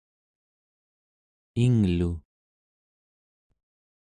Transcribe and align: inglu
inglu 1.63 2.09